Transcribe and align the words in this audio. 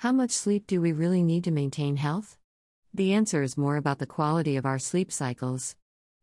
How 0.00 0.12
much 0.12 0.30
sleep 0.30 0.66
do 0.66 0.80
we 0.80 0.92
really 0.92 1.22
need 1.22 1.44
to 1.44 1.50
maintain 1.50 1.96
health? 1.98 2.38
The 2.94 3.12
answer 3.12 3.42
is 3.42 3.58
more 3.58 3.76
about 3.76 3.98
the 3.98 4.06
quality 4.06 4.56
of 4.56 4.64
our 4.64 4.78
sleep 4.78 5.12
cycles. 5.12 5.76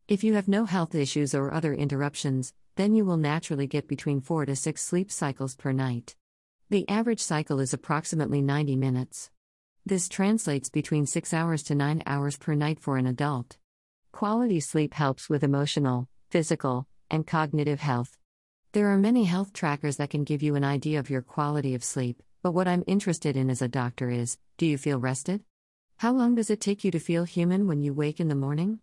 If 0.08 0.24
you 0.24 0.34
have 0.34 0.48
no 0.48 0.64
health 0.64 0.96
issues 0.96 1.32
or 1.32 1.54
other 1.54 1.74
interruptions, 1.74 2.52
then 2.74 2.96
you 2.96 3.04
will 3.04 3.16
naturally 3.16 3.68
get 3.68 3.86
between 3.86 4.20
4 4.20 4.46
to 4.46 4.56
6 4.56 4.82
sleep 4.82 5.12
cycles 5.12 5.54
per 5.54 5.70
night. 5.70 6.16
The 6.70 6.88
average 6.88 7.20
cycle 7.20 7.60
is 7.60 7.72
approximately 7.72 8.42
90 8.42 8.74
minutes. 8.74 9.30
This 9.86 10.08
translates 10.08 10.68
between 10.68 11.06
6 11.06 11.32
hours 11.32 11.62
to 11.62 11.76
9 11.76 12.02
hours 12.04 12.36
per 12.36 12.54
night 12.54 12.80
for 12.80 12.96
an 12.96 13.06
adult. 13.06 13.58
Quality 14.10 14.58
sleep 14.58 14.94
helps 14.94 15.28
with 15.28 15.44
emotional, 15.44 16.08
physical, 16.30 16.88
and 17.12 17.28
cognitive 17.28 17.78
health. 17.78 18.18
There 18.72 18.88
are 18.88 18.98
many 18.98 19.22
health 19.22 19.52
trackers 19.52 19.98
that 19.98 20.10
can 20.10 20.24
give 20.24 20.42
you 20.42 20.56
an 20.56 20.64
idea 20.64 20.98
of 20.98 21.10
your 21.10 21.22
quality 21.22 21.76
of 21.76 21.84
sleep, 21.84 22.24
but 22.42 22.52
what 22.52 22.68
I'm 22.68 22.84
interested 22.86 23.36
in 23.36 23.50
as 23.50 23.62
a 23.62 23.68
doctor 23.68 24.10
is 24.10 24.38
do 24.56 24.66
you 24.66 24.78
feel 24.78 24.98
rested? 24.98 25.42
How 25.98 26.12
long 26.12 26.34
does 26.34 26.50
it 26.50 26.60
take 26.60 26.84
you 26.84 26.90
to 26.92 27.00
feel 27.00 27.24
human 27.24 27.66
when 27.66 27.82
you 27.82 27.92
wake 27.92 28.20
in 28.20 28.28
the 28.28 28.34
morning? 28.34 28.80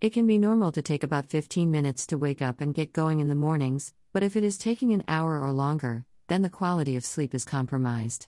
It 0.00 0.10
can 0.10 0.26
be 0.26 0.38
normal 0.38 0.72
to 0.72 0.82
take 0.82 1.02
about 1.02 1.30
15 1.30 1.70
minutes 1.70 2.06
to 2.08 2.18
wake 2.18 2.42
up 2.42 2.60
and 2.60 2.74
get 2.74 2.92
going 2.92 3.20
in 3.20 3.28
the 3.28 3.34
mornings, 3.34 3.92
but 4.12 4.22
if 4.22 4.36
it 4.36 4.44
is 4.44 4.56
taking 4.56 4.92
an 4.92 5.04
hour 5.08 5.40
or 5.40 5.52
longer, 5.52 6.04
then 6.28 6.42
the 6.42 6.50
quality 6.50 6.96
of 6.96 7.04
sleep 7.04 7.34
is 7.34 7.44
compromised. 7.44 8.26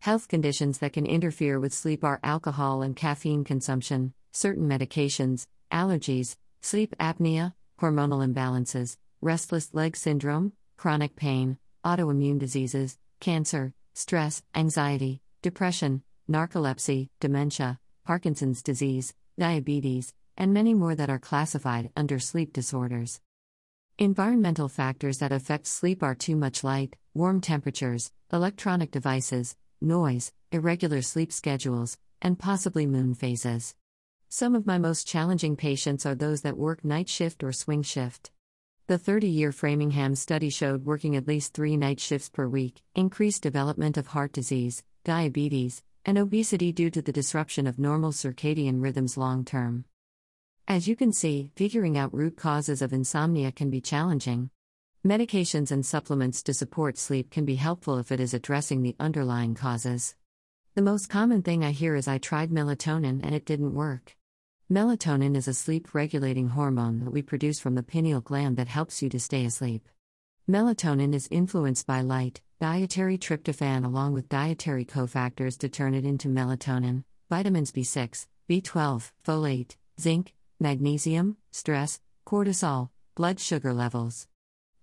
Health 0.00 0.28
conditions 0.28 0.78
that 0.78 0.94
can 0.94 1.06
interfere 1.06 1.60
with 1.60 1.72
sleep 1.72 2.02
are 2.02 2.20
alcohol 2.24 2.82
and 2.82 2.96
caffeine 2.96 3.44
consumption, 3.44 4.14
certain 4.32 4.68
medications, 4.68 5.46
allergies, 5.70 6.36
sleep 6.60 6.94
apnea, 6.98 7.54
hormonal 7.80 8.26
imbalances, 8.26 8.96
restless 9.20 9.72
leg 9.74 9.96
syndrome, 9.96 10.52
chronic 10.76 11.16
pain, 11.16 11.58
autoimmune 11.84 12.38
diseases, 12.38 12.98
cancer, 13.20 13.74
stress, 13.94 14.42
anxiety, 14.54 15.20
depression, 15.42 16.02
narcolepsy, 16.30 17.08
dementia, 17.20 17.78
Parkinson's 18.04 18.62
disease, 18.62 19.14
diabetes, 19.38 20.14
and 20.36 20.52
many 20.52 20.74
more 20.74 20.94
that 20.94 21.10
are 21.10 21.18
classified 21.18 21.90
under 21.96 22.18
sleep 22.18 22.52
disorders. 22.52 23.20
Environmental 23.98 24.68
factors 24.68 25.18
that 25.18 25.32
affect 25.32 25.66
sleep 25.66 26.02
are 26.02 26.14
too 26.14 26.36
much 26.36 26.64
light, 26.64 26.96
warm 27.14 27.40
temperatures, 27.40 28.10
electronic 28.32 28.90
devices, 28.90 29.56
noise, 29.80 30.32
irregular 30.50 31.02
sleep 31.02 31.32
schedules, 31.32 31.98
and 32.20 32.38
possibly 32.38 32.86
moon 32.86 33.14
phases. 33.14 33.74
Some 34.28 34.54
of 34.54 34.66
my 34.66 34.78
most 34.78 35.06
challenging 35.06 35.56
patients 35.56 36.06
are 36.06 36.14
those 36.14 36.40
that 36.40 36.56
work 36.56 36.84
night 36.84 37.08
shift 37.08 37.44
or 37.44 37.52
swing 37.52 37.82
shift. 37.82 38.30
The 38.88 38.98
30 38.98 39.28
year 39.28 39.52
Framingham 39.52 40.16
study 40.16 40.50
showed 40.50 40.84
working 40.84 41.14
at 41.14 41.28
least 41.28 41.54
three 41.54 41.76
night 41.76 42.00
shifts 42.00 42.28
per 42.28 42.48
week 42.48 42.82
increased 42.96 43.40
development 43.40 43.96
of 43.96 44.08
heart 44.08 44.32
disease, 44.32 44.82
diabetes, 45.04 45.84
and 46.04 46.18
obesity 46.18 46.72
due 46.72 46.90
to 46.90 47.00
the 47.00 47.12
disruption 47.12 47.68
of 47.68 47.78
normal 47.78 48.10
circadian 48.10 48.82
rhythms 48.82 49.16
long 49.16 49.44
term. 49.44 49.84
As 50.66 50.88
you 50.88 50.96
can 50.96 51.12
see, 51.12 51.52
figuring 51.54 51.96
out 51.96 52.12
root 52.12 52.36
causes 52.36 52.82
of 52.82 52.92
insomnia 52.92 53.52
can 53.52 53.70
be 53.70 53.80
challenging. 53.80 54.50
Medications 55.06 55.70
and 55.70 55.86
supplements 55.86 56.42
to 56.42 56.52
support 56.52 56.98
sleep 56.98 57.30
can 57.30 57.44
be 57.44 57.54
helpful 57.54 57.98
if 57.98 58.10
it 58.10 58.18
is 58.18 58.34
addressing 58.34 58.82
the 58.82 58.96
underlying 58.98 59.54
causes. 59.54 60.16
The 60.74 60.82
most 60.82 61.08
common 61.08 61.42
thing 61.42 61.64
I 61.64 61.70
hear 61.70 61.94
is 61.94 62.08
I 62.08 62.18
tried 62.18 62.50
melatonin 62.50 63.20
and 63.22 63.32
it 63.32 63.44
didn't 63.44 63.74
work. 63.74 64.16
Melatonin 64.72 65.36
is 65.36 65.48
a 65.48 65.52
sleep 65.52 65.92
regulating 65.92 66.48
hormone 66.48 67.00
that 67.00 67.10
we 67.10 67.20
produce 67.20 67.60
from 67.60 67.74
the 67.74 67.82
pineal 67.82 68.22
gland 68.22 68.56
that 68.56 68.68
helps 68.68 69.02
you 69.02 69.10
to 69.10 69.20
stay 69.20 69.44
asleep. 69.44 69.86
Melatonin 70.48 71.12
is 71.12 71.28
influenced 71.30 71.86
by 71.86 72.00
light, 72.00 72.40
dietary 72.58 73.18
tryptophan, 73.18 73.84
along 73.84 74.14
with 74.14 74.30
dietary 74.30 74.86
cofactors 74.86 75.58
to 75.58 75.68
turn 75.68 75.92
it 75.92 76.06
into 76.06 76.28
melatonin, 76.28 77.04
vitamins 77.28 77.70
B6, 77.70 78.26
B12, 78.48 79.12
folate, 79.22 79.76
zinc, 80.00 80.32
magnesium, 80.58 81.36
stress, 81.50 82.00
cortisol, 82.26 82.88
blood 83.14 83.40
sugar 83.40 83.74
levels. 83.74 84.26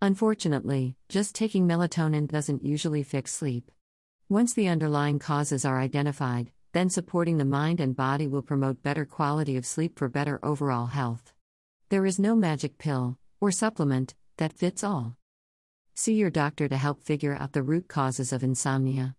Unfortunately, 0.04 0.98
just 1.08 1.34
taking 1.34 1.68
melatonin 1.68 2.28
doesn't 2.28 2.64
usually 2.64 3.02
fix 3.02 3.34
sleep. 3.34 3.72
Once 4.30 4.54
the 4.54 4.68
underlying 4.68 5.18
causes 5.18 5.66
are 5.66 5.80
identified, 5.80 6.52
then 6.72 6.90
supporting 6.90 7.38
the 7.38 7.46
mind 7.46 7.80
and 7.80 7.96
body 7.96 8.28
will 8.28 8.42
promote 8.42 8.84
better 8.84 9.06
quality 9.06 9.58
of 9.58 9.66
sleep 9.66 9.98
for 9.98 10.08
better 10.08 10.40
overall 10.44 10.88
health. 10.88 11.34
There 11.90 12.06
is 12.06 12.20
no 12.20 12.36
magic 12.36 12.78
pill, 12.78 13.18
or 13.42 13.52
supplement, 13.52 14.16
that 14.38 14.54
fits 14.54 14.84
all. 14.84 15.18
See 15.96 16.14
your 16.14 16.30
doctor 16.30 16.68
to 16.68 16.78
help 16.78 17.04
figure 17.04 17.36
out 17.36 17.54
the 17.54 17.64
root 17.64 17.88
causes 17.88 18.32
of 18.32 18.44
insomnia. 18.44 19.16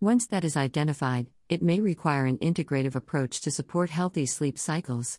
Once 0.00 0.26
that 0.26 0.44
is 0.44 0.56
identified, 0.56 1.28
it 1.48 1.62
may 1.62 1.80
require 1.80 2.26
an 2.26 2.38
integrative 2.38 2.94
approach 2.94 3.40
to 3.40 3.50
support 3.50 3.90
healthy 3.90 4.26
sleep 4.26 4.58
cycles 4.58 5.18